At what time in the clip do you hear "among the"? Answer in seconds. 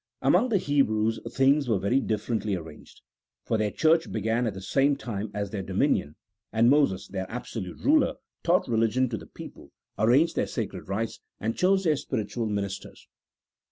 0.23-0.57